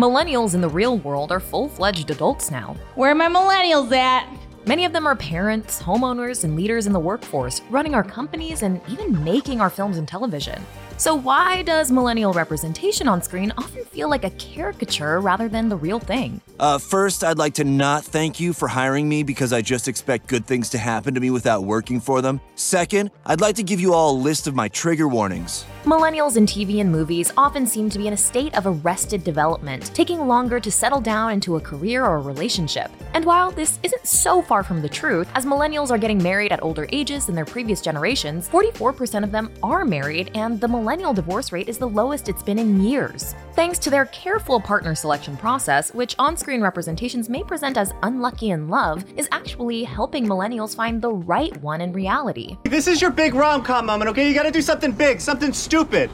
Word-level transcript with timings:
Millennials 0.00 0.54
in 0.54 0.62
the 0.62 0.68
real 0.68 0.96
world 0.96 1.30
are 1.30 1.38
full 1.38 1.68
fledged 1.68 2.10
adults 2.10 2.50
now. 2.50 2.74
Where 2.94 3.10
are 3.10 3.14
my 3.14 3.28
millennials 3.28 3.92
at? 3.92 4.26
Many 4.64 4.86
of 4.86 4.94
them 4.94 5.06
are 5.06 5.14
parents, 5.14 5.82
homeowners, 5.82 6.42
and 6.42 6.56
leaders 6.56 6.86
in 6.86 6.94
the 6.94 6.98
workforce, 6.98 7.60
running 7.68 7.94
our 7.94 8.02
companies 8.02 8.62
and 8.62 8.80
even 8.88 9.22
making 9.22 9.60
our 9.60 9.68
films 9.68 9.98
and 9.98 10.08
television. 10.08 10.64
So, 11.00 11.14
why 11.14 11.62
does 11.62 11.90
millennial 11.90 12.34
representation 12.34 13.08
on 13.08 13.22
screen 13.22 13.54
often 13.56 13.86
feel 13.86 14.10
like 14.10 14.22
a 14.22 14.28
caricature 14.32 15.18
rather 15.18 15.48
than 15.48 15.70
the 15.70 15.76
real 15.76 15.98
thing? 15.98 16.42
Uh, 16.58 16.76
first, 16.76 17.24
I'd 17.24 17.38
like 17.38 17.54
to 17.54 17.64
not 17.64 18.04
thank 18.04 18.38
you 18.38 18.52
for 18.52 18.68
hiring 18.68 19.08
me 19.08 19.22
because 19.22 19.50
I 19.50 19.62
just 19.62 19.88
expect 19.88 20.28
good 20.28 20.44
things 20.44 20.68
to 20.70 20.78
happen 20.78 21.14
to 21.14 21.20
me 21.20 21.30
without 21.30 21.64
working 21.64 22.00
for 22.00 22.20
them. 22.20 22.38
Second, 22.54 23.10
I'd 23.24 23.40
like 23.40 23.56
to 23.56 23.62
give 23.62 23.80
you 23.80 23.94
all 23.94 24.10
a 24.10 24.20
list 24.20 24.46
of 24.46 24.54
my 24.54 24.68
trigger 24.68 25.08
warnings. 25.08 25.64
Millennials 25.84 26.36
in 26.36 26.44
TV 26.44 26.82
and 26.82 26.92
movies 26.92 27.32
often 27.38 27.66
seem 27.66 27.88
to 27.88 27.98
be 27.98 28.06
in 28.06 28.12
a 28.12 28.16
state 28.18 28.54
of 28.54 28.66
arrested 28.66 29.24
development, 29.24 29.90
taking 29.94 30.28
longer 30.28 30.60
to 30.60 30.70
settle 30.70 31.00
down 31.00 31.32
into 31.32 31.56
a 31.56 31.60
career 31.60 32.04
or 32.04 32.16
a 32.16 32.20
relationship. 32.20 32.90
And 33.14 33.24
while 33.24 33.50
this 33.50 33.78
isn't 33.82 34.06
so 34.06 34.42
far 34.42 34.62
from 34.62 34.82
the 34.82 34.88
truth, 34.90 35.30
as 35.34 35.46
millennials 35.46 35.90
are 35.90 35.96
getting 35.96 36.22
married 36.22 36.52
at 36.52 36.62
older 36.62 36.86
ages 36.92 37.24
than 37.24 37.34
their 37.34 37.46
previous 37.46 37.80
generations, 37.80 38.50
44% 38.50 39.24
of 39.24 39.32
them 39.32 39.50
are 39.62 39.86
married, 39.86 40.30
and 40.34 40.60
the 40.60 40.68
millennial 40.68 40.89
divorce 40.96 41.52
rate 41.52 41.68
is 41.68 41.78
the 41.78 41.88
lowest 41.88 42.28
it's 42.28 42.42
been 42.42 42.58
in 42.58 42.82
years. 42.82 43.34
Thanks 43.54 43.78
to 43.80 43.90
their 43.90 44.06
careful 44.06 44.60
partner 44.60 44.94
selection 44.94 45.36
process, 45.36 45.94
which 45.94 46.16
on 46.18 46.36
screen 46.36 46.60
representations 46.60 47.28
may 47.28 47.42
present 47.42 47.76
as 47.76 47.92
unlucky 48.02 48.50
in 48.50 48.68
love, 48.68 49.04
is 49.16 49.28
actually 49.30 49.84
helping 49.84 50.26
millennials 50.26 50.74
find 50.74 51.00
the 51.00 51.12
right 51.12 51.56
one 51.62 51.80
in 51.80 51.92
reality. 51.92 52.56
This 52.64 52.88
is 52.88 53.00
your 53.00 53.10
big 53.10 53.34
rom 53.34 53.62
com 53.62 53.86
moment, 53.86 54.10
okay? 54.10 54.28
You 54.28 54.34
gotta 54.34 54.50
do 54.50 54.62
something 54.62 54.92
big, 54.92 55.20
something 55.20 55.52
stupid. 55.52 56.10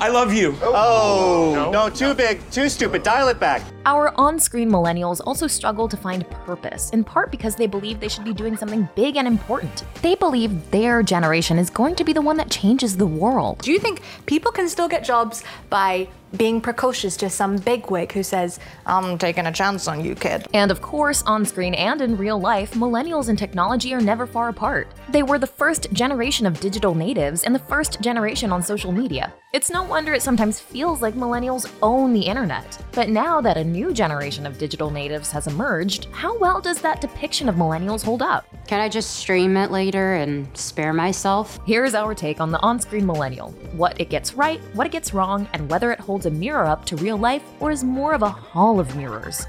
I 0.00 0.08
love 0.08 0.32
you. 0.32 0.56
Oh, 0.62 1.54
oh. 1.54 1.70
no. 1.70 1.88
too 1.88 2.14
big, 2.14 2.40
too 2.50 2.68
stupid. 2.68 3.02
Dial 3.02 3.28
it 3.28 3.38
back. 3.38 3.62
Our 3.84 4.12
on 4.16 4.38
screen 4.38 4.70
millennials 4.70 5.20
also 5.26 5.48
struggle 5.48 5.88
to 5.88 5.96
find 5.96 6.28
purpose, 6.30 6.90
in 6.90 7.02
part 7.02 7.32
because 7.32 7.56
they 7.56 7.66
believe 7.66 7.98
they 7.98 8.08
should 8.08 8.24
be 8.24 8.32
doing 8.32 8.56
something 8.56 8.88
big 8.94 9.16
and 9.16 9.26
important. 9.26 9.84
They 10.02 10.14
believe 10.14 10.70
their 10.70 11.02
generation 11.02 11.58
is 11.58 11.68
going 11.68 11.96
to 11.96 12.04
be 12.04 12.12
the 12.12 12.22
one 12.22 12.36
that 12.36 12.48
changes 12.48 12.96
the 12.96 13.06
world. 13.06 13.58
Do 13.60 13.72
you 13.72 13.80
think 13.80 14.02
people 14.26 14.52
can 14.52 14.68
still 14.68 14.88
get 14.88 15.02
jobs 15.02 15.42
by 15.68 16.08
being 16.36 16.60
precocious 16.60 17.16
to 17.18 17.28
some 17.28 17.56
bigwig 17.56 18.12
who 18.12 18.22
says, 18.22 18.58
I'm 18.86 19.18
taking 19.18 19.46
a 19.46 19.52
chance 19.52 19.86
on 19.86 20.04
you, 20.04 20.14
kid? 20.14 20.46
And 20.54 20.70
of 20.70 20.80
course, 20.80 21.22
on 21.24 21.44
screen 21.44 21.74
and 21.74 22.00
in 22.00 22.16
real 22.16 22.40
life, 22.40 22.72
millennials 22.72 23.28
and 23.28 23.38
technology 23.38 23.92
are 23.92 24.00
never 24.00 24.26
far 24.26 24.48
apart. 24.48 24.88
They 25.08 25.22
were 25.22 25.38
the 25.38 25.46
first 25.46 25.92
generation 25.92 26.46
of 26.46 26.60
digital 26.60 26.94
natives 26.94 27.44
and 27.44 27.54
the 27.54 27.58
first 27.58 28.00
generation 28.00 28.52
on 28.52 28.62
social 28.62 28.92
media. 28.92 29.32
It's 29.52 29.70
no 29.70 29.82
wonder 29.82 30.14
it 30.14 30.22
sometimes 30.22 30.58
feels 30.58 31.02
like 31.02 31.14
millennials 31.14 31.70
own 31.82 32.14
the 32.14 32.22
internet. 32.22 32.78
But 32.92 33.10
now 33.10 33.42
that 33.42 33.58
a 33.58 33.64
new 33.72 33.92
generation 33.92 34.46
of 34.46 34.58
digital 34.58 34.90
natives 34.90 35.32
has 35.32 35.46
emerged, 35.46 36.06
how 36.12 36.38
well 36.38 36.60
does 36.60 36.80
that 36.82 37.00
depiction 37.00 37.48
of 37.48 37.54
millennials 37.54 38.04
hold 38.04 38.20
up? 38.20 38.44
Can 38.66 38.80
I 38.80 38.88
just 38.88 39.16
stream 39.16 39.56
it 39.56 39.70
later 39.70 40.14
and 40.14 40.46
spare 40.56 40.92
myself? 40.92 41.58
Here's 41.66 41.94
our 41.94 42.14
take 42.14 42.40
on 42.40 42.50
the 42.50 42.60
on 42.60 42.78
screen 42.78 43.06
millennial 43.06 43.50
what 43.72 43.98
it 44.00 44.10
gets 44.10 44.34
right, 44.34 44.60
what 44.74 44.86
it 44.86 44.92
gets 44.92 45.14
wrong, 45.14 45.48
and 45.54 45.70
whether 45.70 45.90
it 45.90 45.98
holds 46.00 46.26
a 46.26 46.30
mirror 46.30 46.66
up 46.66 46.84
to 46.86 46.96
real 46.96 47.16
life 47.16 47.42
or 47.60 47.70
is 47.70 47.82
more 47.82 48.12
of 48.12 48.22
a 48.22 48.28
hall 48.28 48.78
of 48.78 48.94
mirrors. 48.94 49.46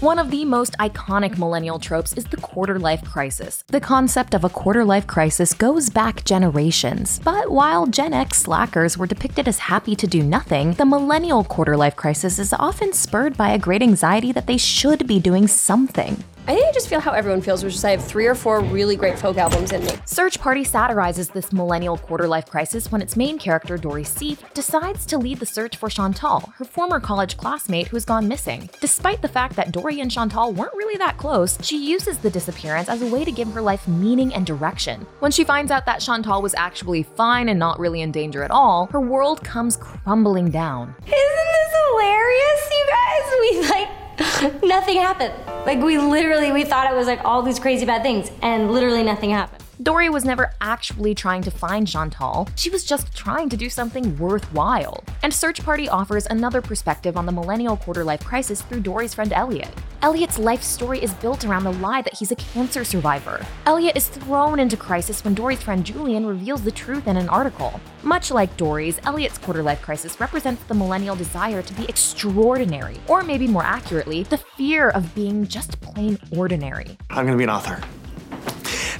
One 0.00 0.18
of 0.18 0.30
the 0.30 0.46
most 0.46 0.78
iconic 0.78 1.36
millennial 1.36 1.78
tropes 1.78 2.14
is 2.14 2.24
the 2.24 2.38
quarter 2.38 2.78
life 2.78 3.04
crisis. 3.04 3.64
The 3.66 3.82
concept 3.82 4.32
of 4.32 4.44
a 4.44 4.48
quarter 4.48 4.82
life 4.82 5.06
crisis 5.06 5.52
goes 5.52 5.90
back 5.90 6.24
generations. 6.24 7.20
But 7.22 7.50
while 7.50 7.86
Gen 7.86 8.14
X 8.14 8.38
slackers 8.38 8.96
were 8.96 9.06
depicted 9.06 9.46
as 9.46 9.58
happy 9.58 9.94
to 9.96 10.06
do 10.06 10.22
nothing, 10.22 10.72
the 10.72 10.86
millennial 10.86 11.44
quarter 11.44 11.76
life 11.76 11.96
crisis 11.96 12.38
is 12.38 12.54
often 12.54 12.94
spurred 12.94 13.36
by 13.36 13.50
a 13.50 13.58
great 13.58 13.82
anxiety 13.82 14.32
that 14.32 14.46
they 14.46 14.56
should 14.56 15.06
be 15.06 15.20
doing 15.20 15.46
something. 15.46 16.24
I 16.50 16.54
think 16.54 16.66
I 16.66 16.72
just 16.72 16.88
feel 16.88 16.98
how 16.98 17.12
everyone 17.12 17.42
feels, 17.42 17.62
which 17.62 17.76
is 17.76 17.84
I 17.84 17.92
have 17.92 18.04
three 18.04 18.26
or 18.26 18.34
four 18.34 18.58
really 18.58 18.96
great 18.96 19.16
folk 19.16 19.36
albums 19.36 19.70
in 19.70 19.84
me. 19.84 19.92
Search 20.04 20.40
Party 20.40 20.64
satirizes 20.64 21.28
this 21.28 21.52
millennial 21.52 21.96
quarter 21.96 22.26
life 22.26 22.46
crisis 22.50 22.90
when 22.90 23.00
its 23.00 23.16
main 23.16 23.38
character, 23.38 23.76
Dory 23.76 24.02
Sief, 24.02 24.38
decides 24.52 25.06
to 25.06 25.18
lead 25.18 25.38
the 25.38 25.46
search 25.46 25.76
for 25.76 25.88
Chantal, 25.88 26.52
her 26.56 26.64
former 26.64 26.98
college 26.98 27.36
classmate 27.36 27.86
who 27.86 27.94
has 27.94 28.04
gone 28.04 28.26
missing. 28.26 28.68
Despite 28.80 29.22
the 29.22 29.28
fact 29.28 29.54
that 29.54 29.70
Dory 29.70 30.00
and 30.00 30.10
Chantal 30.10 30.52
weren't 30.52 30.74
really 30.74 30.96
that 30.96 31.18
close, 31.18 31.56
she 31.62 31.88
uses 31.88 32.18
the 32.18 32.30
disappearance 32.30 32.88
as 32.88 33.00
a 33.00 33.06
way 33.06 33.24
to 33.24 33.30
give 33.30 33.52
her 33.52 33.62
life 33.62 33.86
meaning 33.86 34.34
and 34.34 34.44
direction. 34.44 35.06
When 35.20 35.30
she 35.30 35.44
finds 35.44 35.70
out 35.70 35.86
that 35.86 36.00
Chantal 36.00 36.42
was 36.42 36.56
actually 36.56 37.04
fine 37.04 37.48
and 37.48 37.60
not 37.60 37.78
really 37.78 38.00
in 38.00 38.10
danger 38.10 38.42
at 38.42 38.50
all, 38.50 38.86
her 38.86 39.00
world 39.00 39.44
comes 39.44 39.76
crumbling 39.76 40.50
down. 40.50 40.96
Isn't 40.98 41.12
this 41.12 41.74
hilarious, 41.86 42.70
you 42.72 42.86
guys? 42.90 43.34
We 43.40 43.68
like 43.68 44.62
nothing 44.64 44.96
happened. 44.96 45.49
Like 45.66 45.80
we 45.80 45.98
literally 45.98 46.52
we 46.52 46.64
thought 46.64 46.90
it 46.90 46.96
was 46.96 47.06
like 47.06 47.22
all 47.24 47.42
these 47.42 47.58
crazy 47.58 47.84
bad 47.84 48.02
things 48.02 48.30
and 48.40 48.70
literally 48.70 49.02
nothing 49.02 49.30
happened. 49.30 49.62
Dory 49.82 50.08
was 50.08 50.24
never 50.24 50.52
actually 50.60 51.14
trying 51.14 51.42
to 51.42 51.50
find 51.50 51.86
Chantal, 51.86 52.48
she 52.56 52.70
was 52.70 52.84
just 52.84 53.14
trying 53.14 53.48
to 53.50 53.56
do 53.56 53.68
something 53.70 54.16
worthwhile. 54.18 55.04
And 55.22 55.32
Search 55.32 55.62
Party 55.62 55.88
offers 55.88 56.26
another 56.26 56.60
perspective 56.62 57.16
on 57.16 57.26
the 57.26 57.32
millennial 57.32 57.76
quarter 57.76 58.04
life 58.04 58.24
crisis 58.24 58.62
through 58.62 58.80
Dory's 58.80 59.14
friend 59.14 59.32
Elliot. 59.32 59.70
Elliot's 60.02 60.38
life 60.38 60.62
story 60.62 60.98
is 61.02 61.12
built 61.14 61.44
around 61.44 61.64
the 61.64 61.74
lie 61.74 62.00
that 62.00 62.14
he's 62.14 62.32
a 62.32 62.36
cancer 62.36 62.84
survivor. 62.84 63.44
Elliot 63.66 63.94
is 63.98 64.08
thrown 64.08 64.58
into 64.58 64.74
crisis 64.74 65.22
when 65.22 65.34
Dory's 65.34 65.62
friend 65.62 65.84
Julian 65.84 66.24
reveals 66.24 66.62
the 66.62 66.70
truth 66.70 67.06
in 67.06 67.18
an 67.18 67.28
article. 67.28 67.78
Much 68.02 68.30
like 68.30 68.56
Dory's, 68.56 68.98
Elliot's 69.04 69.36
quarter 69.36 69.62
life 69.62 69.82
crisis 69.82 70.18
represents 70.18 70.64
the 70.64 70.74
millennial 70.74 71.16
desire 71.16 71.60
to 71.60 71.74
be 71.74 71.84
extraordinary, 71.84 72.98
or 73.08 73.22
maybe 73.22 73.46
more 73.46 73.62
accurately, 73.62 74.22
the 74.22 74.38
fear 74.38 74.88
of 74.88 75.14
being 75.14 75.46
just 75.46 75.78
plain 75.82 76.18
ordinary. 76.34 76.96
I'm 77.10 77.26
gonna 77.26 77.36
be 77.36 77.44
an 77.44 77.50
author. 77.50 77.82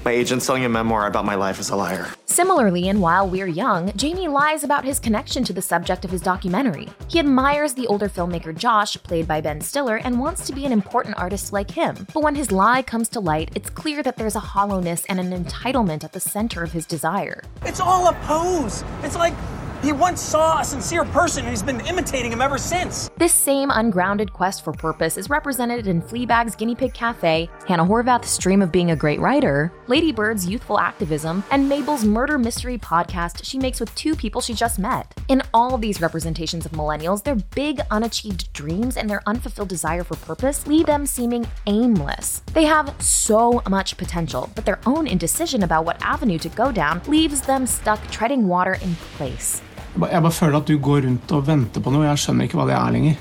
My 0.02 0.12
agent's 0.12 0.46
selling 0.46 0.64
a 0.64 0.68
memoir 0.68 1.06
about 1.06 1.26
my 1.26 1.34
life 1.34 1.60
as 1.60 1.68
a 1.68 1.76
liar. 1.76 2.08
Similarly, 2.24 2.88
in 2.88 3.00
While 3.00 3.28
We're 3.28 3.46
Young, 3.46 3.92
Jamie 3.96 4.28
lies 4.28 4.64
about 4.64 4.82
his 4.82 4.98
connection 4.98 5.44
to 5.44 5.52
the 5.52 5.60
subject 5.60 6.06
of 6.06 6.10
his 6.10 6.22
documentary. 6.22 6.88
He 7.08 7.18
admires 7.18 7.74
the 7.74 7.86
older 7.86 8.08
filmmaker 8.08 8.56
Josh, 8.56 8.96
played 9.02 9.28
by 9.28 9.42
Ben 9.42 9.60
Stiller, 9.60 9.96
and 9.96 10.18
wants 10.18 10.46
to 10.46 10.54
be 10.54 10.64
an 10.64 10.72
important 10.72 11.18
artist 11.18 11.52
like 11.52 11.70
him. 11.70 12.06
But 12.14 12.22
when 12.22 12.34
his 12.34 12.50
lie 12.50 12.80
comes 12.80 13.10
to 13.10 13.20
light, 13.20 13.50
it's 13.54 13.68
clear 13.68 14.02
that 14.02 14.16
there's 14.16 14.36
a 14.36 14.40
hollowness 14.40 15.04
and 15.04 15.20
an 15.20 15.44
entitlement 15.44 16.02
at 16.02 16.12
the 16.12 16.20
center 16.20 16.62
of 16.62 16.72
his 16.72 16.86
desire. 16.86 17.42
It's 17.66 17.80
all 17.80 18.08
a 18.08 18.14
pose. 18.24 18.82
It's 19.02 19.16
like 19.16 19.34
he 19.82 19.92
once 19.92 20.20
saw 20.20 20.60
a 20.60 20.64
sincere 20.64 21.04
person 21.06 21.44
and 21.44 21.50
he's 21.50 21.62
been 21.62 21.80
imitating 21.86 22.32
him 22.32 22.40
ever 22.40 22.58
since. 22.58 23.10
This 23.16 23.32
same 23.32 23.70
ungrounded 23.70 24.32
quest 24.32 24.62
for 24.62 24.72
purpose 24.72 25.16
is 25.16 25.30
represented 25.30 25.86
in 25.86 26.02
Fleabag's 26.02 26.54
Guinea 26.54 26.74
Pig 26.74 26.92
Cafe, 26.92 27.48
Hannah 27.66 27.84
Horvath's 27.84 28.36
dream 28.36 28.62
of 28.62 28.70
being 28.70 28.90
a 28.90 28.96
great 28.96 29.20
writer, 29.20 29.72
Lady 29.86 30.12
Bird's 30.12 30.46
youthful 30.46 30.78
activism, 30.78 31.42
and 31.50 31.68
Mabel's 31.68 32.04
murder 32.04 32.38
mystery 32.38 32.76
podcast 32.76 33.44
she 33.44 33.58
makes 33.58 33.80
with 33.80 33.94
two 33.94 34.14
people 34.14 34.40
she 34.40 34.54
just 34.54 34.78
met. 34.78 35.14
In 35.28 35.42
all 35.54 35.78
these 35.78 36.00
representations 36.00 36.66
of 36.66 36.72
millennials, 36.72 37.24
their 37.24 37.36
big 37.36 37.80
unachieved 37.90 38.52
dreams 38.52 38.96
and 38.96 39.08
their 39.08 39.22
unfulfilled 39.26 39.68
desire 39.68 40.04
for 40.04 40.16
purpose 40.16 40.66
leave 40.66 40.86
them 40.86 41.06
seeming 41.06 41.46
aimless. 41.66 42.42
They 42.52 42.64
have 42.64 42.94
so 43.02 43.62
much 43.68 43.96
potential, 43.96 44.50
but 44.54 44.64
their 44.64 44.80
own 44.86 45.06
indecision 45.06 45.62
about 45.62 45.84
what 45.84 46.02
avenue 46.02 46.38
to 46.38 46.48
go 46.50 46.70
down 46.70 47.00
leaves 47.06 47.40
them 47.40 47.66
stuck 47.66 48.00
treading 48.10 48.46
water 48.46 48.74
in 48.74 48.94
place. 49.16 49.62
Jeg 49.98 50.22
bare- 50.22 50.32
føler 50.32 50.56
at 50.56 50.66
du 50.66 50.78
går 50.78 51.02
rundt 51.06 51.32
og 51.32 51.46
venter 51.46 51.80
på 51.80 51.90
noe. 51.92 52.06
Jeg 52.06 52.16
skjønner 52.22 52.46
ikke 52.46 52.58
hva 52.60 52.66
det 52.66 52.76
er 52.76 52.92
lenger. 52.94 53.16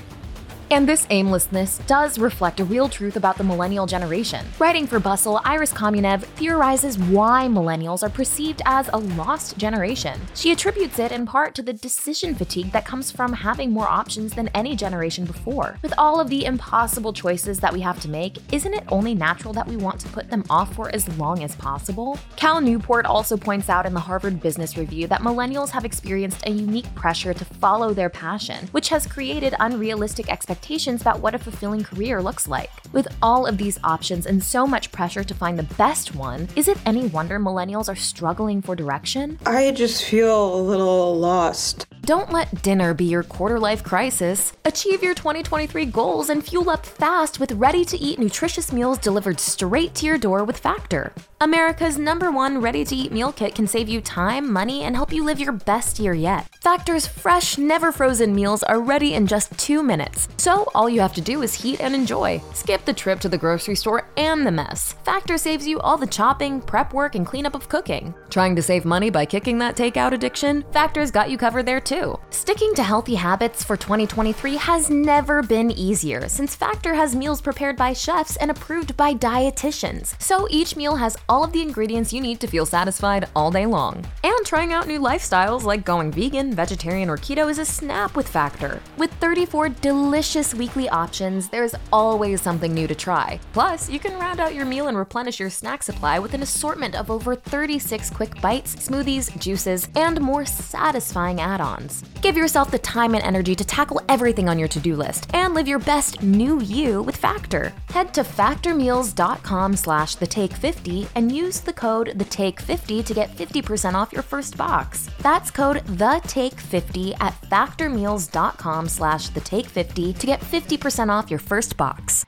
And 0.72 0.88
this 0.88 1.04
aimlessness 1.10 1.78
does 1.88 2.16
reflect 2.16 2.60
a 2.60 2.64
real 2.64 2.88
truth 2.88 3.16
about 3.16 3.36
the 3.36 3.42
millennial 3.42 3.86
generation. 3.86 4.46
Writing 4.60 4.86
for 4.86 5.00
Bustle, 5.00 5.40
Iris 5.44 5.72
Komunev 5.72 6.22
theorizes 6.36 6.96
why 6.96 7.48
millennials 7.48 8.04
are 8.04 8.08
perceived 8.08 8.62
as 8.64 8.88
a 8.92 8.98
lost 8.98 9.58
generation. 9.58 10.20
She 10.32 10.52
attributes 10.52 11.00
it 11.00 11.10
in 11.10 11.26
part 11.26 11.56
to 11.56 11.62
the 11.62 11.72
decision 11.72 12.36
fatigue 12.36 12.70
that 12.70 12.84
comes 12.84 13.10
from 13.10 13.32
having 13.32 13.72
more 13.72 13.88
options 13.88 14.32
than 14.34 14.46
any 14.54 14.76
generation 14.76 15.24
before. 15.24 15.76
With 15.82 15.92
all 15.98 16.20
of 16.20 16.30
the 16.30 16.44
impossible 16.44 17.12
choices 17.12 17.58
that 17.58 17.72
we 17.72 17.80
have 17.80 17.98
to 18.02 18.08
make, 18.08 18.38
isn't 18.52 18.72
it 18.72 18.84
only 18.90 19.12
natural 19.12 19.52
that 19.54 19.66
we 19.66 19.76
want 19.76 19.98
to 20.02 20.08
put 20.10 20.30
them 20.30 20.44
off 20.48 20.72
for 20.76 20.94
as 20.94 21.08
long 21.18 21.42
as 21.42 21.56
possible? 21.56 22.16
Cal 22.36 22.60
Newport 22.60 23.06
also 23.06 23.36
points 23.36 23.68
out 23.68 23.86
in 23.86 23.94
the 23.94 23.98
Harvard 23.98 24.40
Business 24.40 24.76
Review 24.76 25.08
that 25.08 25.22
millennials 25.22 25.70
have 25.70 25.84
experienced 25.84 26.46
a 26.46 26.50
unique 26.52 26.94
pressure 26.94 27.34
to 27.34 27.44
follow 27.44 27.92
their 27.92 28.08
passion, 28.08 28.68
which 28.68 28.88
has 28.90 29.04
created 29.04 29.56
unrealistic 29.58 30.30
expectations 30.30 30.59
about 31.00 31.20
what 31.20 31.34
a 31.34 31.38
fulfilling 31.38 31.82
career 31.82 32.22
looks 32.22 32.46
like. 32.46 32.70
With 32.92 33.08
all 33.20 33.46
of 33.46 33.58
these 33.58 33.78
options 33.82 34.26
and 34.26 34.42
so 34.42 34.66
much 34.66 34.92
pressure 34.92 35.24
to 35.24 35.34
find 35.34 35.58
the 35.58 35.74
best 35.74 36.14
one, 36.14 36.48
is 36.56 36.68
it 36.68 36.78
any 36.86 37.06
wonder 37.06 37.38
millennials 37.38 37.88
are 37.88 37.96
struggling 37.96 38.62
for 38.62 38.76
direction? 38.76 39.38
I 39.46 39.72
just 39.72 40.04
feel 40.04 40.54
a 40.54 40.62
little 40.62 41.18
lost. 41.18 41.86
Don't 42.10 42.32
let 42.32 42.62
dinner 42.62 42.92
be 42.92 43.04
your 43.04 43.22
quarter 43.22 43.60
life 43.60 43.84
crisis. 43.84 44.52
Achieve 44.64 45.00
your 45.00 45.14
2023 45.14 45.86
goals 45.86 46.28
and 46.28 46.44
fuel 46.44 46.68
up 46.68 46.84
fast 46.84 47.38
with 47.38 47.52
ready 47.52 47.84
to 47.84 47.96
eat 47.96 48.18
nutritious 48.18 48.72
meals 48.72 48.98
delivered 48.98 49.38
straight 49.38 49.94
to 49.94 50.06
your 50.06 50.18
door 50.18 50.42
with 50.42 50.58
Factor. 50.58 51.12
America's 51.40 51.98
number 51.98 52.32
one 52.32 52.60
ready 52.60 52.84
to 52.84 52.96
eat 52.96 53.12
meal 53.12 53.30
kit 53.30 53.54
can 53.54 53.68
save 53.68 53.88
you 53.88 54.00
time, 54.00 54.52
money, 54.52 54.82
and 54.82 54.96
help 54.96 55.12
you 55.12 55.24
live 55.24 55.38
your 55.38 55.52
best 55.52 56.00
year 56.00 56.12
yet. 56.12 56.48
Factor's 56.60 57.06
fresh, 57.06 57.56
never 57.58 57.92
frozen 57.92 58.34
meals 58.34 58.64
are 58.64 58.80
ready 58.80 59.14
in 59.14 59.28
just 59.28 59.56
two 59.56 59.80
minutes. 59.80 60.28
So 60.36 60.68
all 60.74 60.90
you 60.90 61.00
have 61.00 61.14
to 61.14 61.20
do 61.20 61.42
is 61.42 61.54
heat 61.54 61.80
and 61.80 61.94
enjoy. 61.94 62.42
Skip 62.54 62.84
the 62.86 62.92
trip 62.92 63.20
to 63.20 63.28
the 63.28 63.38
grocery 63.38 63.76
store 63.76 64.08
and 64.16 64.44
the 64.44 64.50
mess. 64.50 64.94
Factor 65.04 65.38
saves 65.38 65.66
you 65.66 65.78
all 65.78 65.96
the 65.96 66.08
chopping, 66.08 66.60
prep 66.60 66.92
work, 66.92 67.14
and 67.14 67.24
cleanup 67.24 67.54
of 67.54 67.68
cooking. 67.68 68.12
Trying 68.30 68.56
to 68.56 68.62
save 68.62 68.84
money 68.84 69.10
by 69.10 69.26
kicking 69.26 69.58
that 69.60 69.76
takeout 69.76 70.12
addiction? 70.12 70.64
Factor's 70.72 71.12
got 71.12 71.30
you 71.30 71.38
covered 71.38 71.66
there 71.66 71.80
too 71.80 71.99
do. 72.00 72.19
Sticking 72.32 72.72
to 72.74 72.84
healthy 72.84 73.16
habits 73.16 73.64
for 73.64 73.76
2023 73.76 74.54
has 74.54 74.88
never 74.88 75.42
been 75.42 75.72
easier 75.72 76.28
since 76.28 76.54
Factor 76.54 76.94
has 76.94 77.16
meals 77.16 77.40
prepared 77.40 77.76
by 77.76 77.92
chefs 77.92 78.36
and 78.36 78.52
approved 78.52 78.96
by 78.96 79.12
dietitians. 79.12 80.20
So 80.22 80.46
each 80.48 80.76
meal 80.76 80.94
has 80.94 81.16
all 81.28 81.42
of 81.42 81.52
the 81.52 81.60
ingredients 81.60 82.12
you 82.12 82.20
need 82.20 82.38
to 82.40 82.46
feel 82.46 82.64
satisfied 82.66 83.28
all 83.34 83.50
day 83.50 83.66
long. 83.66 84.06
And 84.22 84.46
trying 84.46 84.72
out 84.72 84.86
new 84.86 85.00
lifestyles 85.00 85.64
like 85.64 85.84
going 85.84 86.12
vegan, 86.12 86.54
vegetarian, 86.54 87.10
or 87.10 87.16
keto 87.16 87.50
is 87.50 87.58
a 87.58 87.64
snap 87.64 88.14
with 88.14 88.28
Factor. 88.28 88.80
With 88.96 89.12
34 89.14 89.70
delicious 89.80 90.54
weekly 90.54 90.88
options, 90.88 91.48
there's 91.48 91.74
always 91.92 92.40
something 92.40 92.72
new 92.72 92.86
to 92.86 92.94
try. 92.94 93.40
Plus, 93.52 93.90
you 93.90 93.98
can 93.98 94.18
round 94.20 94.38
out 94.38 94.54
your 94.54 94.66
meal 94.66 94.86
and 94.86 94.96
replenish 94.96 95.40
your 95.40 95.50
snack 95.50 95.82
supply 95.82 96.20
with 96.20 96.34
an 96.34 96.42
assortment 96.42 96.94
of 96.94 97.10
over 97.10 97.34
36 97.34 98.08
quick 98.10 98.40
bites, 98.40 98.76
smoothies, 98.76 99.36
juices, 99.36 99.88
and 99.96 100.20
more 100.20 100.44
satisfying 100.44 101.40
add 101.40 101.60
ons. 101.60 102.04
Give 102.22 102.36
yourself 102.36 102.70
the 102.70 102.78
time 102.78 103.14
and 103.14 103.24
energy 103.24 103.54
to 103.54 103.64
tackle 103.64 104.02
everything 104.08 104.48
on 104.48 104.58
your 104.58 104.68
to 104.68 104.80
do 104.80 104.94
list 104.94 105.28
and 105.34 105.54
live 105.54 105.66
your 105.66 105.78
best 105.78 106.22
new 106.22 106.60
you 106.60 107.02
with 107.02 107.16
Factor. 107.16 107.72
Head 107.88 108.12
to 108.14 108.22
factormeals.com 108.22 109.76
slash 109.76 110.16
the 110.16 110.26
take 110.26 110.52
50 110.52 111.08
and 111.14 111.32
use 111.32 111.60
the 111.60 111.72
code 111.72 112.12
the 112.16 112.24
take 112.24 112.60
50 112.60 113.02
to 113.02 113.14
get 113.14 113.34
50% 113.34 113.94
off 113.94 114.12
your 114.12 114.22
first 114.22 114.56
box. 114.56 115.08
That's 115.20 115.50
code 115.50 115.82
the 115.86 116.20
take 116.24 116.60
50 116.60 117.14
at 117.14 117.40
factormeals.com 117.42 118.88
slash 118.88 119.30
the 119.30 119.40
take 119.40 119.66
50 119.66 120.12
to 120.12 120.26
get 120.26 120.40
50% 120.40 121.08
off 121.08 121.30
your 121.30 121.40
first 121.40 121.76
box. 121.76 122.26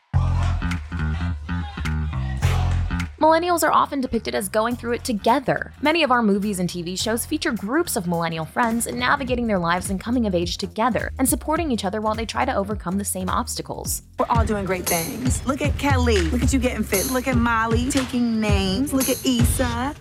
Millennials 3.22 3.62
are 3.62 3.70
often 3.70 4.00
depicted 4.00 4.34
as 4.34 4.48
going 4.48 4.74
through 4.74 4.94
it 4.94 5.04
together. 5.04 5.72
Many 5.80 6.02
of 6.02 6.10
our 6.10 6.22
movies 6.22 6.58
and 6.58 6.68
TV 6.68 6.98
shows 6.98 7.24
feature 7.24 7.52
groups 7.52 7.94
of 7.94 8.08
millennial 8.08 8.44
friends 8.44 8.88
navigating 8.88 9.46
their 9.46 9.60
lives 9.60 9.90
and 9.90 10.00
coming 10.00 10.26
of 10.26 10.34
age 10.34 10.58
together 10.58 11.12
and 11.20 11.28
supporting 11.28 11.70
each 11.70 11.84
other 11.84 12.00
while 12.00 12.16
they 12.16 12.26
try 12.26 12.44
to 12.44 12.52
overcome 12.52 12.98
the 12.98 13.04
same 13.04 13.30
obstacles. 13.30 14.02
We're 14.18 14.26
all 14.28 14.44
doing 14.44 14.64
great 14.64 14.86
things. 14.86 15.46
Look 15.46 15.62
at 15.62 15.78
Kelly. 15.78 16.20
Look 16.20 16.42
at 16.42 16.52
you 16.52 16.58
getting 16.58 16.82
fit. 16.82 17.12
Look 17.12 17.28
at 17.28 17.36
Molly 17.36 17.88
taking 17.90 18.40
names. 18.40 18.92
Look 18.92 19.08
at 19.08 19.24
Issa. 19.24 19.94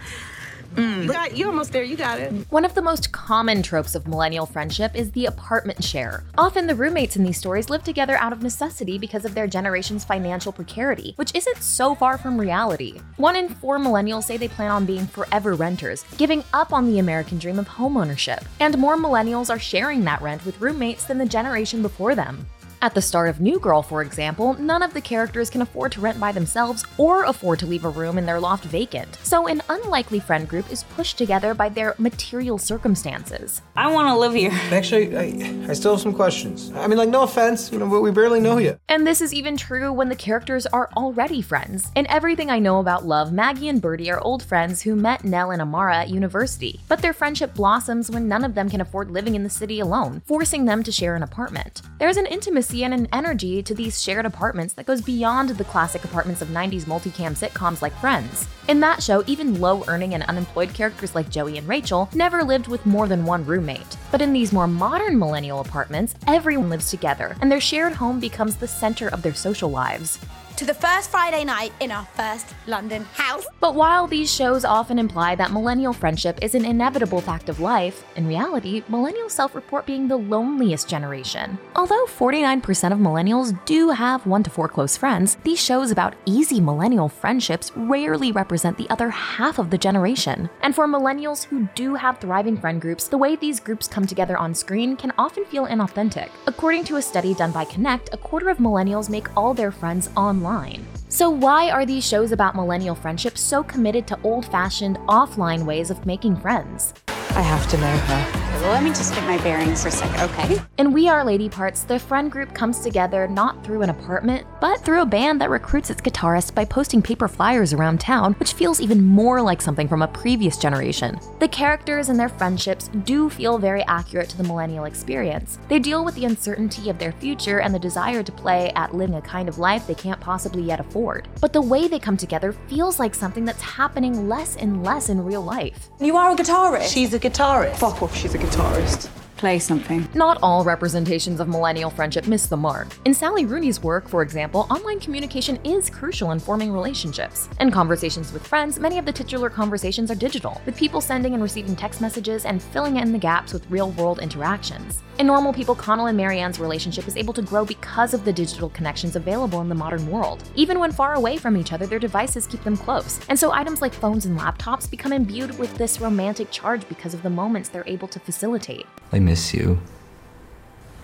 Mm. 0.76 1.04
You 1.04 1.10
got, 1.12 1.38
you're 1.38 1.50
almost 1.50 1.72
there. 1.72 1.84
You 1.84 1.98
got 1.98 2.20
it. 2.20 2.32
One 2.50 2.66
of 2.66 2.76
the 2.76 2.82
most 2.82 3.12
common 3.12 3.62
tropes 3.62 3.96
of 3.96 4.08
millennial 4.08 4.46
friendship 4.46 4.96
is 4.96 5.12
the 5.12 5.26
apartment 5.26 5.84
share. 5.84 6.24
Often 6.38 6.68
the 6.68 6.76
roommates 6.76 7.16
in 7.16 7.24
these 7.24 7.38
stories 7.38 7.70
live 7.70 7.84
together 7.84 8.16
out 8.18 8.34
of 8.34 8.44
necessity 8.44 8.98
because 8.98 9.26
of 9.26 9.34
their 9.34 9.48
generation's 9.48 10.06
financial 10.06 10.52
precarity, 10.52 11.14
which 11.18 11.36
isn't 11.36 11.58
so 11.58 11.96
far 11.96 12.18
from 12.18 12.40
reality. 12.40 13.02
One 13.18 13.36
in 13.36 13.50
four 13.50 13.80
millennials 13.80 14.24
say 14.24 14.38
they 14.38 14.48
plan 14.48 14.72
on 14.72 14.86
being 14.86 15.08
forever 15.08 15.54
renters, 15.56 16.04
giving 16.18 16.44
up 16.54 16.74
on 16.74 16.88
the 16.88 17.00
American 17.00 17.38
dream 17.38 17.60
of 17.60 17.68
homeownership. 17.68 18.44
And 18.60 18.78
more 18.78 18.98
millennials 18.98 19.50
are 19.50 19.60
sharing 19.60 20.04
that 20.06 20.22
rent 20.22 20.46
with 20.46 20.62
roommates 20.62 21.06
than 21.06 21.18
the 21.18 21.26
generation 21.26 21.82
before 21.82 22.16
them. 22.16 22.46
At 22.84 22.96
the 22.96 23.02
start 23.02 23.30
of 23.30 23.40
New 23.40 23.60
Girl, 23.60 23.84
for 23.84 24.02
example, 24.02 24.56
none 24.56 24.82
of 24.82 24.96
the 24.96 25.02
characters 25.02 25.52
can 25.52 25.62
afford 25.62 25.92
to 25.92 26.02
rent 26.02 26.20
by 26.20 26.32
themselves 26.32 26.84
or 26.98 27.26
afford 27.26 27.60
to 27.60 27.68
leave 27.68 27.86
a 27.86 27.90
room 27.90 28.18
in 28.18 28.26
their 28.26 28.40
loft 28.40 28.64
vacant. 28.66 29.20
So 29.22 29.46
an 29.46 29.62
unlikely 29.70 30.20
friend 30.20 30.48
group 30.48 30.72
is 30.72 30.82
pushed 30.82 31.16
together 31.16 31.54
by 31.54 31.70
their 31.70 31.94
material 32.00 32.58
circumstances. 32.58 33.62
I 33.76 33.92
want 33.94 34.08
to 34.08 34.18
live 34.18 34.34
here. 34.34 34.50
Actually, 34.72 35.16
I, 35.16 35.70
I 35.70 35.74
still 35.74 35.92
have 35.92 36.02
some 36.02 36.16
questions. 36.16 36.72
I 36.74 36.88
mean, 36.88 36.98
like, 36.98 37.10
no 37.10 37.22
offense, 37.22 37.72
you 37.72 37.78
know, 37.78 37.88
but 37.88 38.02
we 38.02 38.10
barely 38.10 38.40
know 38.40 38.58
you. 38.58 38.80
And 38.90 39.06
this 39.06 39.22
is 39.22 39.32
even 39.32 39.58
true 39.58 39.94
when 39.94 40.10
the 40.10 40.16
characters 40.16 40.66
are 40.66 40.90
already 40.98 41.44
friends. 41.44 41.92
In 41.96 42.08
Everything 42.08 42.50
I 42.50 42.58
Know 42.58 42.80
About 42.80 43.06
Love, 43.06 43.32
Maggie 43.32 43.70
and 43.70 43.80
Birdie 43.80 44.10
are 44.10 44.20
old 44.22 44.42
friends 44.42 44.82
who 44.82 44.96
met 44.96 45.24
Nell 45.24 45.52
and 45.52 45.62
Amara 45.62 45.98
at 45.98 46.10
university. 46.10 46.80
But 46.88 47.04
their 47.04 47.14
friendship 47.14 47.54
blossoms 47.54 48.10
when 48.10 48.28
none 48.28 48.44
of 48.44 48.56
them 48.56 48.72
can 48.72 48.82
afford 48.82 49.12
living 49.12 49.36
in 49.36 49.44
the 49.44 49.52
city 49.52 49.80
alone, 49.80 50.24
forcing 50.26 50.66
them 50.66 50.82
to 50.82 50.92
share 50.92 51.16
an 51.16 51.22
apartment. 51.22 51.84
There's 52.00 52.18
an 52.18 52.26
intimacy 52.26 52.71
and 52.74 52.94
an 52.94 53.08
energy 53.12 53.62
to 53.62 53.76
these 53.76 54.02
shared 54.02 54.26
apartments 54.26 54.74
that 54.74 54.86
goes 54.86 55.02
beyond 55.02 55.50
the 55.50 55.64
classic 55.66 56.06
apartments 56.06 56.42
of 56.42 56.48
90s 56.48 56.86
multicam 56.86 57.38
sitcoms 57.38 57.82
like 57.82 57.94
Friends. 58.00 58.48
In 58.70 58.80
that 58.80 59.04
show, 59.04 59.24
even 59.28 59.60
low 59.60 59.84
earning 59.88 60.14
and 60.14 60.24
unemployed 60.24 60.74
characters 60.74 61.14
like 61.14 61.30
Joey 61.30 61.58
and 61.58 61.68
Rachel 61.68 62.10
never 62.14 62.44
lived 62.44 62.68
with 62.68 62.86
more 62.86 63.08
than 63.08 63.26
one 63.26 63.46
roommate. 63.46 63.98
But 64.12 64.22
in 64.22 64.32
these 64.32 64.54
more 64.54 64.68
modern 64.68 65.20
millennial 65.20 65.60
apartments, 65.60 66.16
everyone 66.28 66.70
lives 66.70 66.90
together, 66.90 67.36
and 67.42 67.52
their 67.52 67.60
shared 67.60 67.94
home 67.94 68.20
becomes 68.20 68.56
the 68.56 68.68
center 68.68 69.10
of 69.10 69.22
their 69.22 69.36
social 69.36 69.70
lives 69.70 70.18
to 70.62 70.68
the 70.68 70.74
first 70.76 71.10
Friday 71.10 71.44
night 71.44 71.74
in 71.80 71.90
our 71.90 72.06
first 72.14 72.54
London 72.68 73.04
house. 73.16 73.48
But 73.60 73.74
while 73.74 74.06
these 74.06 74.32
shows 74.32 74.64
often 74.64 75.00
imply 75.00 75.34
that 75.34 75.52
millennial 75.52 75.92
friendship 75.92 76.38
is 76.40 76.54
an 76.54 76.66
inevitable 76.66 77.20
fact 77.20 77.50
of 77.50 77.60
life, 77.60 78.06
in 78.16 78.28
reality, 78.28 78.84
millennials 78.84 79.32
self 79.32 79.56
report 79.56 79.88
being 79.88 80.08
the 80.08 80.18
loneliest 80.18 80.88
generation. 80.88 81.58
Although 81.76 82.06
49% 82.06 82.92
of 82.92 83.00
millennials 83.00 83.58
do 83.66 83.90
have 83.90 84.28
one 84.28 84.44
to 84.44 84.52
four 84.52 84.68
close 84.68 84.96
friends, 84.96 85.36
these 85.44 85.60
shows 85.60 85.90
about 85.90 86.14
easy 86.28 86.62
millennial 86.62 87.10
friendships 87.10 87.72
rarely 87.76 88.32
represent 88.32 88.78
the 88.78 88.90
other 88.92 89.10
half 89.10 89.58
of 89.58 89.72
the 89.72 89.80
generation. 89.80 90.48
And 90.62 90.76
for 90.76 90.88
millennials 90.88 91.44
who 91.44 91.70
do 91.74 91.96
have 91.96 92.20
thriving 92.20 92.56
friend 92.56 92.80
groups, 92.80 93.08
the 93.08 93.18
way 93.18 93.36
these 93.36 93.60
groups 93.60 93.88
come 93.88 94.06
together 94.06 94.38
on 94.38 94.54
screen 94.54 94.96
can 94.96 95.12
often 95.18 95.44
feel 95.46 95.66
inauthentic. 95.66 96.30
According 96.46 96.84
to 96.84 96.98
a 96.98 97.02
study 97.02 97.34
done 97.34 97.52
by 97.52 97.66
Connect, 97.66 98.14
a 98.14 98.18
quarter 98.18 98.50
of 98.50 98.60
millennials 98.60 99.10
make 99.10 99.36
all 99.36 99.56
their 99.56 99.72
friends 99.72 100.12
online 100.16 100.51
online. 100.52 100.86
So, 101.10 101.30
why 101.30 101.70
are 101.70 101.86
these 101.86 102.08
shows 102.08 102.32
about 102.32 102.56
millennial 102.56 102.96
friendships 102.96 103.42
so 103.42 103.64
committed 103.64 104.08
to 104.08 104.20
old 104.24 104.46
fashioned, 104.46 104.98
offline 105.08 105.66
ways 105.66 105.90
of 105.90 106.06
making 106.06 106.38
friends? 106.38 106.94
I 107.36 107.42
have 107.42 107.68
to 107.70 107.78
know 107.78 107.88
her. 107.88 108.42
Well, 108.62 108.74
let 108.74 108.84
me 108.84 108.92
just 108.92 109.16
get 109.16 109.24
my 109.24 109.40
bearings 109.40 109.82
for 109.82 109.88
a 109.88 109.92
second, 109.92 110.22
okay? 110.22 110.62
In 110.78 110.94
We 110.94 111.10
Are 111.10 111.26
Lady 111.26 111.50
Parts, 111.50 111.82
the 111.82 111.98
friend 111.98 112.32
group 112.32 112.54
comes 112.54 112.82
together 112.82 113.28
not 113.28 113.64
through 113.64 113.82
an 113.82 113.90
apartment, 113.90 114.46
but 114.60 114.82
through 114.82 115.02
a 115.02 115.06
band 115.06 115.42
that 115.42 115.50
recruits 115.50 115.90
its 115.90 116.00
guitarist 116.00 116.54
by 116.54 116.66
posting 116.66 117.02
paper 117.02 117.28
flyers 117.28 117.74
around 117.74 118.00
town, 118.00 118.34
which 118.34 118.54
feels 118.54 118.80
even 118.80 119.04
more 119.04 119.42
like 119.42 119.64
something 119.64 119.88
from 119.88 120.04
a 120.04 120.08
previous 120.08 120.58
generation. 120.58 121.20
The 121.40 121.48
characters 121.48 122.10
and 122.10 122.20
their 122.20 122.30
friendships 122.30 122.90
do 123.04 123.32
feel 123.32 123.58
very 123.58 123.82
accurate 123.86 124.30
to 124.30 124.38
the 124.38 124.44
millennial 124.44 124.86
experience. 124.86 125.58
They 125.68 125.80
deal 125.80 126.06
with 126.06 126.14
the 126.14 126.26
uncertainty 126.26 126.92
of 126.92 127.00
their 127.00 127.14
future 127.14 127.62
and 127.62 127.74
the 127.74 127.80
desire 127.80 128.22
to 128.22 128.32
play 128.32 128.72
at 128.76 128.94
living 128.94 129.16
a 129.16 129.22
kind 129.24 129.50
of 129.50 129.58
life 129.58 129.88
they 129.88 129.96
can't 129.96 130.22
possibly 130.22 130.62
yet 130.62 130.80
afford. 130.80 131.28
But 131.40 131.54
the 131.54 131.62
way 131.64 131.88
they 131.88 131.98
come 131.98 132.18
together 132.18 132.52
feels 132.68 133.00
like 133.00 133.16
something 133.16 133.44
that's 133.44 133.62
happening 133.64 134.30
less 134.30 134.56
and 134.56 134.84
less 134.84 135.10
in 135.10 135.26
real 135.26 135.42
life. 135.42 135.90
You 136.00 136.16
are 136.16 136.32
a 136.32 136.36
guitarist. 136.36 136.94
She's 136.94 137.16
a 137.16 137.20
guitarist. 137.22 137.78
Fuck 137.78 138.02
off, 138.02 138.16
she's 138.16 138.34
a 138.36 138.38
guitarist. 138.38 139.21
Play 139.42 139.58
something. 139.58 140.08
Not 140.14 140.38
all 140.44 140.64
representations 140.64 141.40
of 141.40 141.48
millennial 141.48 141.90
friendship 141.90 142.28
miss 142.28 142.46
the 142.46 142.56
mark. 142.56 142.90
In 143.06 143.14
Sally 143.16 143.44
Rooney's 143.44 143.82
work, 143.82 144.08
for 144.08 144.22
example, 144.22 144.68
online 144.70 145.00
communication 145.00 145.58
is 145.64 145.90
crucial 145.90 146.30
in 146.30 146.40
forming 146.40 146.72
relationships. 146.72 147.50
In 147.60 147.72
conversations 147.72 148.32
with 148.32 148.46
friends, 148.46 148.78
many 148.78 149.00
of 149.00 149.06
the 149.06 149.12
titular 149.12 149.50
conversations 149.50 150.12
are 150.12 150.16
digital, 150.16 150.62
with 150.64 150.78
people 150.78 151.02
sending 151.02 151.34
and 151.34 151.42
receiving 151.42 151.76
text 151.76 152.02
messages 152.02 152.46
and 152.46 152.62
filling 152.62 152.98
in 152.98 153.12
the 153.12 153.18
gaps 153.18 153.52
with 153.52 153.68
real 153.72 153.90
world 153.94 154.20
interactions. 154.20 155.02
In 155.18 155.26
normal 155.26 155.54
people, 155.54 155.74
Connell 155.74 156.06
and 156.06 156.18
Marianne's 156.18 156.60
relationship 156.60 157.08
is 157.08 157.18
able 157.18 157.34
to 157.34 157.42
grow 157.42 157.66
because 157.66 158.14
of 158.14 158.24
the 158.26 158.34
digital 158.34 158.70
connections 158.70 159.16
available 159.16 159.62
in 159.62 159.70
the 159.70 159.76
modern 159.76 160.06
world. 160.08 160.44
Even 160.56 160.80
when 160.80 160.92
far 160.92 161.16
away 161.16 161.38
from 161.38 161.58
each 161.58 161.74
other, 161.74 161.88
their 161.88 162.00
devices 162.00 162.46
keep 162.46 162.64
them 162.64 162.78
close. 162.78 163.20
And 163.28 163.40
so 163.40 163.52
items 163.52 163.82
like 163.82 163.94
phones 163.94 164.28
and 164.28 164.40
laptops 164.40 164.90
become 164.90 165.12
imbued 165.12 165.58
with 165.58 165.76
this 165.78 166.00
romantic 166.00 166.52
charge 166.52 166.88
because 166.88 167.16
of 167.16 167.24
the 167.24 167.30
moments 167.32 167.70
they're 167.70 167.84
able 167.88 168.08
to 168.10 168.20
facilitate. 168.20 168.86
I 169.12 169.20
miss 169.32 169.54
you. 169.54 169.80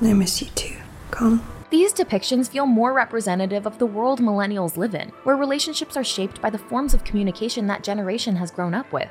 I 0.01 0.11
miss 0.11 0.41
you 0.41 0.49
too. 0.49 0.75
Come. 1.11 1.41
These 1.69 1.93
depictions 1.93 2.49
feel 2.49 2.65
more 2.65 2.91
representative 2.91 3.65
of 3.65 3.79
the 3.79 3.85
world 3.85 4.19
millennials 4.19 4.75
live 4.75 4.95
in, 4.95 5.13
where 5.23 5.37
relationships 5.37 5.95
are 5.95 6.03
shaped 6.03 6.41
by 6.41 6.49
the 6.49 6.57
forms 6.57 6.93
of 6.93 7.05
communication 7.05 7.67
that 7.67 7.85
generation 7.85 8.35
has 8.35 8.51
grown 8.51 8.73
up 8.73 8.91
with. 8.91 9.09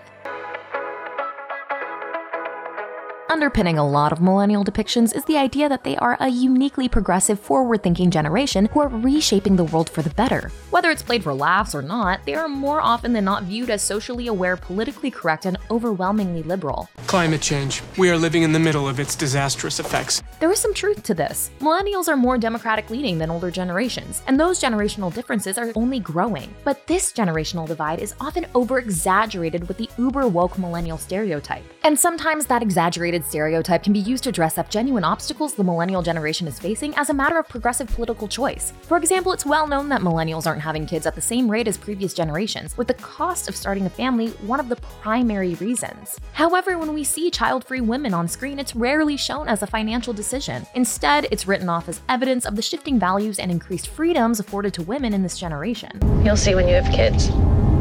Underpinning 3.36 3.76
a 3.76 3.86
lot 3.86 4.12
of 4.12 4.22
millennial 4.22 4.64
depictions 4.64 5.14
is 5.14 5.22
the 5.26 5.36
idea 5.36 5.68
that 5.68 5.84
they 5.84 5.94
are 5.98 6.16
a 6.20 6.28
uniquely 6.28 6.88
progressive, 6.88 7.38
forward 7.38 7.82
thinking 7.82 8.10
generation 8.10 8.64
who 8.72 8.80
are 8.80 8.88
reshaping 8.88 9.56
the 9.56 9.64
world 9.64 9.90
for 9.90 10.00
the 10.00 10.08
better. 10.08 10.50
Whether 10.70 10.90
it's 10.90 11.02
played 11.02 11.22
for 11.22 11.34
laughs 11.34 11.74
or 11.74 11.82
not, 11.82 12.24
they 12.24 12.34
are 12.34 12.48
more 12.48 12.80
often 12.80 13.12
than 13.12 13.26
not 13.26 13.42
viewed 13.42 13.68
as 13.68 13.82
socially 13.82 14.28
aware, 14.28 14.56
politically 14.56 15.10
correct, 15.10 15.44
and 15.44 15.58
overwhelmingly 15.70 16.44
liberal. 16.44 16.88
Climate 17.08 17.42
change. 17.42 17.82
We 17.98 18.08
are 18.08 18.16
living 18.16 18.42
in 18.42 18.52
the 18.52 18.58
middle 18.58 18.88
of 18.88 18.98
its 18.98 19.14
disastrous 19.14 19.80
effects. 19.80 20.22
There 20.40 20.50
is 20.50 20.58
some 20.58 20.72
truth 20.72 21.02
to 21.02 21.12
this. 21.12 21.50
Millennials 21.60 22.08
are 22.08 22.16
more 22.16 22.38
democratic 22.38 22.88
leaning 22.88 23.18
than 23.18 23.30
older 23.30 23.50
generations, 23.50 24.22
and 24.26 24.40
those 24.40 24.58
generational 24.58 25.12
differences 25.12 25.58
are 25.58 25.72
only 25.74 26.00
growing. 26.00 26.54
But 26.64 26.86
this 26.86 27.12
generational 27.12 27.66
divide 27.66 28.00
is 28.00 28.14
often 28.18 28.46
over 28.54 28.78
exaggerated 28.78 29.68
with 29.68 29.76
the 29.76 29.90
uber 29.98 30.26
woke 30.26 30.58
millennial 30.58 30.96
stereotype. 30.96 31.64
And 31.84 31.98
sometimes 31.98 32.46
that 32.46 32.62
exaggerated 32.62 33.25
stereotype 33.26 33.82
can 33.82 33.92
be 33.92 33.98
used 33.98 34.24
to 34.24 34.32
dress 34.32 34.58
up 34.58 34.70
genuine 34.70 35.04
obstacles 35.04 35.54
the 35.54 35.64
millennial 35.64 36.02
generation 36.02 36.46
is 36.46 36.58
facing 36.58 36.94
as 36.96 37.10
a 37.10 37.14
matter 37.14 37.38
of 37.38 37.48
progressive 37.48 37.88
political 37.88 38.28
choice. 38.28 38.72
For 38.82 38.96
example, 38.96 39.32
it's 39.32 39.44
well 39.44 39.66
known 39.66 39.88
that 39.88 40.00
millennials 40.00 40.46
aren't 40.46 40.62
having 40.62 40.86
kids 40.86 41.06
at 41.06 41.14
the 41.14 41.20
same 41.20 41.50
rate 41.50 41.68
as 41.68 41.76
previous 41.76 42.14
generations, 42.14 42.76
with 42.76 42.86
the 42.86 42.94
cost 42.94 43.48
of 43.48 43.56
starting 43.56 43.86
a 43.86 43.90
family 43.90 44.28
one 44.46 44.60
of 44.60 44.68
the 44.68 44.76
primary 44.76 45.54
reasons. 45.54 46.18
However, 46.32 46.78
when 46.78 46.94
we 46.94 47.04
see 47.04 47.30
child 47.30 47.64
free 47.64 47.80
women 47.80 48.14
on 48.14 48.28
screen, 48.28 48.58
it's 48.58 48.76
rarely 48.76 49.16
shown 49.16 49.48
as 49.48 49.62
a 49.62 49.66
financial 49.66 50.12
decision. 50.12 50.66
Instead, 50.74 51.26
it's 51.30 51.46
written 51.46 51.68
off 51.68 51.88
as 51.88 52.00
evidence 52.08 52.44
of 52.44 52.56
the 52.56 52.62
shifting 52.62 52.98
values 52.98 53.38
and 53.38 53.50
increased 53.50 53.88
freedoms 53.88 54.40
afforded 54.40 54.74
to 54.74 54.82
women 54.82 55.12
in 55.12 55.22
this 55.22 55.38
generation. 55.38 55.90
You'll 56.24 56.36
see 56.36 56.54
when 56.54 56.68
you 56.68 56.74
have 56.74 56.92
kids. 56.94 57.28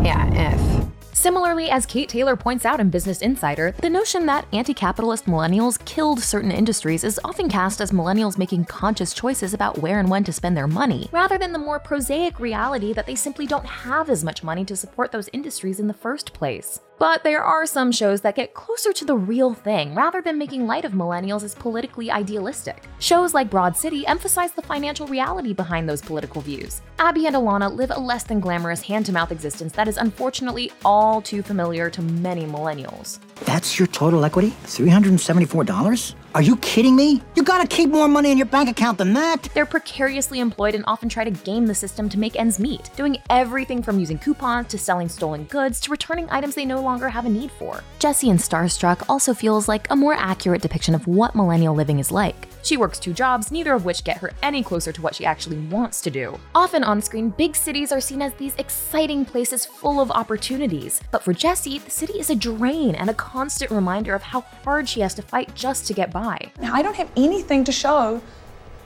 Yeah, 0.04 0.54
if. 0.54 0.95
Similarly, 1.16 1.70
as 1.70 1.86
Kate 1.86 2.10
Taylor 2.10 2.36
points 2.36 2.66
out 2.66 2.82
in 2.82 2.90
Business 2.90 3.22
Insider, 3.22 3.74
the 3.80 3.90
notion 3.90 4.26
that 4.26 4.46
anti 4.52 4.74
capitalist 4.74 5.28
millennials 5.28 5.84
killed 5.86 6.20
certain 6.20 6.52
industries 6.52 7.06
is 7.06 7.22
often 7.24 7.48
cast 7.48 7.80
as 7.80 7.92
millennials 7.92 8.38
making 8.38 8.66
conscious 8.66 9.14
choices 9.14 9.54
about 9.54 9.78
where 9.78 9.98
and 9.98 10.10
when 10.10 10.26
to 10.26 10.34
spend 10.34 10.58
their 10.58 10.68
money, 10.68 11.08
rather 11.14 11.38
than 11.38 11.54
the 11.54 11.58
more 11.58 11.80
prosaic 11.80 12.38
reality 12.38 12.92
that 12.92 13.06
they 13.06 13.16
simply 13.16 13.48
don't 13.48 13.66
have 13.66 14.10
as 14.10 14.26
much 14.26 14.44
money 14.44 14.66
to 14.66 14.76
support 14.76 15.14
those 15.14 15.30
industries 15.32 15.80
in 15.80 15.88
the 15.88 15.94
first 15.94 16.34
place. 16.34 16.82
But 16.98 17.24
there 17.24 17.44
are 17.44 17.66
some 17.66 17.92
shows 17.92 18.22
that 18.22 18.36
get 18.36 18.54
closer 18.54 18.94
to 18.94 19.06
the 19.06 19.16
real 19.18 19.54
thing 19.54 19.94
rather 19.96 20.22
than 20.22 20.38
making 20.38 20.66
light 20.66 20.86
of 20.86 20.94
millennials 20.94 21.44
as 21.44 21.54
politically 21.54 22.10
idealistic. 22.10 22.84
Shows 23.00 23.34
like 23.34 23.50
Broad 23.50 23.76
City 23.76 24.08
emphasize 24.08 24.54
the 24.54 24.62
financial 24.62 25.06
reality 25.08 25.54
behind 25.54 25.90
those 25.90 26.02
political 26.02 26.42
views. 26.42 26.82
Abby 27.00 27.28
and 27.28 27.36
Alana 27.36 27.74
live 27.76 27.92
a 27.92 28.00
less 28.00 28.24
than 28.24 28.40
glamorous 28.40 28.82
hand 28.82 29.06
to 29.08 29.12
mouth 29.12 29.32
existence 29.32 29.74
that 29.74 29.88
is 29.88 29.98
unfortunately 29.98 30.72
all 30.86 31.22
too 31.22 31.42
familiar 31.42 31.90
to 31.90 32.02
many 32.02 32.46
millennials. 32.46 33.20
That's 33.46 33.78
your 33.78 33.88
total 33.88 34.24
equity? 34.24 34.52
$374? 34.64 36.16
Are 36.36 36.42
you 36.42 36.58
kidding 36.58 36.98
me? 36.98 37.22
You 37.36 37.44
gotta 37.44 37.66
keep 37.66 37.90
more 37.90 38.10
money 38.10 38.30
in 38.30 38.38
your 38.38 38.46
bank 38.46 38.68
account 38.68 38.98
than 38.98 39.14
that. 39.14 39.48
They're 39.54 39.66
precariously 39.66 40.42
employed 40.42 40.76
and 40.76 40.84
often 40.86 41.08
try 41.08 41.24
to 41.24 41.32
game 41.32 41.66
the 41.66 41.74
system 41.74 42.10
to 42.10 42.20
make 42.20 42.36
ends 42.36 42.60
meet, 42.60 42.90
doing 42.98 43.20
everything 43.30 43.82
from 43.82 44.00
using 44.00 44.18
coupons 44.18 44.68
to 44.68 44.78
selling 44.78 45.08
stolen 45.08 45.46
goods 45.46 45.80
to 45.80 45.92
returning 45.92 46.28
items 46.30 46.54
they 46.54 46.66
no 46.66 46.82
longer 46.82 47.08
have 47.08 47.26
a 47.26 47.30
need 47.30 47.52
for. 47.52 47.82
Jessie 48.00 48.30
and 48.30 48.38
Starstruck 48.38 49.06
also 49.08 49.34
feels 49.34 49.70
like 49.70 49.90
a 49.90 49.96
more 49.96 50.14
accurate 50.14 50.62
depiction 50.62 50.94
of 50.94 51.08
what 51.08 51.36
millennial 51.36 51.74
living 51.74 52.00
is 52.00 52.12
like. 52.12 52.50
She 52.66 52.78
works 52.78 52.98
two 52.98 53.14
jobs, 53.14 53.52
neither 53.52 53.74
of 53.74 53.86
which 53.86 54.04
get 54.04 54.18
her 54.18 54.32
any 54.42 54.64
closer 54.64 54.92
to 54.92 55.00
what 55.00 55.14
she 55.14 55.24
actually 55.24 55.60
wants 55.68 56.02
to 56.02 56.10
do. 56.10 56.40
Often 56.56 56.84
on 56.84 57.00
screen, 57.00 57.30
big 57.30 57.56
cities 57.56 57.92
are 57.92 58.02
seen 58.02 58.24
as 58.24 58.34
these 58.34 58.56
exciting 58.56 59.24
places 59.24 59.68
full 59.68 60.02
of 60.02 60.10
opportunities. 60.10 61.00
But 61.12 61.22
for 61.22 61.32
Jessie, 61.32 61.78
the 61.78 61.92
city 61.92 62.20
is 62.20 62.32
a 62.32 62.36
drain 62.36 62.96
and 62.96 63.08
a 63.08 63.14
constant 63.14 63.70
reminder 63.70 64.16
of 64.16 64.24
how 64.24 64.42
hard 64.42 64.90
she 64.90 65.02
has 65.02 65.14
to 65.14 65.22
fight 65.22 65.54
just 65.54 65.86
to 65.86 65.94
get 65.94 66.12
by. 66.12 66.52
Now, 66.60 66.74
I 66.74 66.82
don't 66.82 66.96
have 66.96 67.12
anything 67.16 67.64
to 67.66 67.72
show 67.72 68.20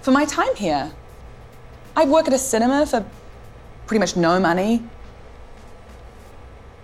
for 0.01 0.11
my 0.11 0.25
time 0.25 0.53
here. 0.55 0.91
I 1.95 2.03
work 2.03 2.27
at 2.27 2.33
a 2.33 2.37
cinema 2.37 2.85
for 2.85 3.05
pretty 3.87 3.99
much 3.99 4.17
no 4.17 4.41
money. 4.41 4.83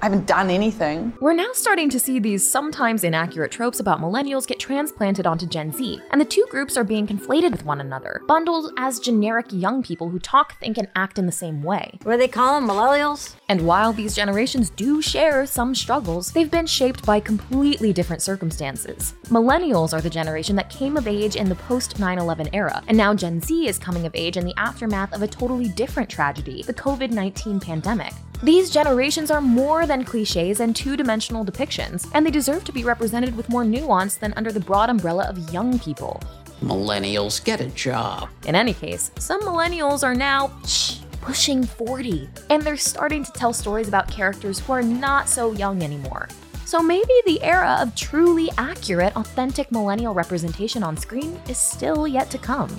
I 0.06 0.08
haven't 0.08 0.28
done 0.28 0.52
anything. 0.52 1.14
We're 1.20 1.34
now 1.34 1.50
starting 1.54 1.90
to 1.90 2.00
see 2.00 2.20
these 2.20 2.48
sometimes 2.48 3.04
inaccurate 3.04 3.52
tropes 3.52 3.80
about 3.80 4.00
millennials 4.00 4.46
get 4.46 4.60
transplanted 4.60 5.26
onto 5.26 5.48
Gen 5.48 5.72
Z, 5.72 6.00
and 6.12 6.22
the 6.22 6.26
two 6.26 6.46
groups 6.52 6.78
are 6.78 6.84
being 6.84 7.08
conflated 7.08 7.50
with 7.50 7.66
one 7.66 7.82
another, 7.82 8.22
bundled 8.28 8.72
as 8.78 9.00
generic 9.00 9.48
young 9.50 9.82
people 9.82 10.10
who 10.10 10.20
talk, 10.20 10.60
think, 10.60 10.78
and 10.78 10.90
act 10.96 11.18
in 11.18 11.26
the 11.26 11.32
same 11.32 11.64
way. 11.64 11.98
What 12.04 12.12
do 12.12 12.18
they 12.20 12.28
call 12.28 12.62
them? 12.62 12.70
Millennials? 12.70 13.34
And 13.50 13.66
while 13.66 13.94
these 13.94 14.16
generations 14.16 14.70
do 14.70 15.02
share 15.02 15.48
some 15.48 15.74
struggles, 15.74 16.32
they've 16.32 16.52
been 16.52 16.68
shaped 16.68 17.04
by 17.04 17.20
completely 17.20 17.92
different 17.92 18.22
circumstances. 18.22 19.16
Millennials 19.30 19.92
are 19.92 20.02
the 20.02 20.10
generation 20.12 20.56
that 20.58 20.70
came 20.70 20.98
of 20.98 21.08
age 21.08 21.36
in 21.36 21.50
the 21.50 21.56
post 21.56 21.98
9 21.98 22.20
11 22.20 22.54
era, 22.54 22.84
and 22.88 22.96
now 22.96 23.16
Gen 23.16 23.42
Z 23.42 23.68
is 23.68 23.80
coming 23.80 24.06
of 24.06 24.14
age 24.14 24.38
in 24.38 24.46
the 24.46 24.54
aftermath 24.58 25.14
of 25.14 25.24
a 25.24 25.28
totally 25.28 25.70
different 25.70 26.12
tragedy, 26.12 26.62
the 26.62 26.76
COVID 26.76 27.10
19 27.10 27.60
pandemic. 27.60 28.14
These 28.46 28.70
generations 28.70 29.32
are 29.32 29.42
more 29.42 29.88
than 29.88 30.04
cliches 30.06 30.60
and 30.60 30.76
two 30.76 30.96
dimensional 30.96 31.44
depictions, 31.44 32.08
and 32.14 32.24
they 32.24 32.30
deserve 32.30 32.64
to 32.66 32.72
be 32.72 32.84
represented 32.84 33.36
with 33.36 33.50
more 33.50 33.66
nuance 33.66 34.18
than 34.18 34.36
under 34.38 34.52
the 34.52 34.60
broad 34.60 34.92
umbrella 34.92 35.24
of 35.28 35.52
young 35.52 35.80
people. 35.80 36.22
Millennials, 36.62 37.44
get 37.44 37.60
a 37.60 37.66
job. 37.70 38.30
In 38.46 38.54
any 38.54 38.76
case, 38.76 39.10
some 39.18 39.42
millennials 39.42 40.04
are 40.04 40.14
now 40.14 40.52
shh, 40.64 41.00
pushing 41.22 41.64
40, 41.64 42.30
and 42.52 42.62
they're 42.62 42.78
starting 42.78 43.26
to 43.26 43.32
tell 43.32 43.52
stories 43.52 43.88
about 43.88 44.12
characters 44.12 44.60
who 44.60 44.74
are 44.74 44.84
not 44.84 45.28
so 45.28 45.54
young 45.54 45.82
anymore. 45.82 46.30
So 46.66 46.84
maybe 46.84 47.14
the 47.26 47.42
era 47.42 47.80
of 47.82 47.96
truly 47.96 48.52
accurate, 48.60 49.16
authentic 49.16 49.72
millennial 49.72 50.14
representation 50.14 50.84
on 50.84 50.98
screen 50.98 51.42
is 51.50 51.58
still 51.58 52.08
yet 52.08 52.30
to 52.30 52.38
come. 52.38 52.70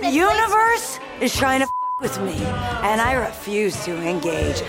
The 0.00 0.08
universe 0.08 0.98
is 1.20 1.36
trying 1.36 1.60
to 1.60 1.66
f- 1.66 1.70
with 2.00 2.18
me, 2.22 2.42
and 2.88 3.02
I 3.02 3.12
refuse 3.12 3.84
to 3.84 3.94
engage. 3.98 4.62